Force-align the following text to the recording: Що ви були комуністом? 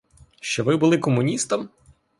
Що 0.41 0.63
ви 0.63 0.77
були 0.77 0.97
комуністом? 0.97 1.69